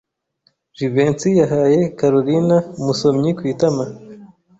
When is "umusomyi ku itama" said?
2.79-3.85